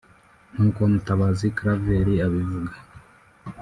nk’uko 0.53 0.79
Mutabazi 0.91 1.45
Claver 1.57 2.07
abivuga 2.25 2.73